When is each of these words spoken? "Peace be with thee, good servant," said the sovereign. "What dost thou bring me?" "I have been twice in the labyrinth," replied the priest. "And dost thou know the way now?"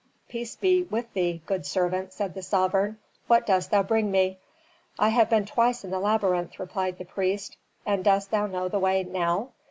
"Peace 0.29 0.55
be 0.55 0.81
with 0.81 1.13
thee, 1.13 1.43
good 1.45 1.63
servant," 1.63 2.11
said 2.11 2.33
the 2.33 2.41
sovereign. 2.41 2.97
"What 3.27 3.45
dost 3.45 3.69
thou 3.69 3.83
bring 3.83 4.09
me?" 4.09 4.39
"I 4.97 5.09
have 5.09 5.29
been 5.29 5.45
twice 5.45 5.83
in 5.83 5.91
the 5.91 5.99
labyrinth," 5.99 6.57
replied 6.59 6.97
the 6.97 7.05
priest. 7.05 7.55
"And 7.85 8.03
dost 8.03 8.31
thou 8.31 8.47
know 8.47 8.67
the 8.67 8.79
way 8.79 9.03
now?" 9.03 9.51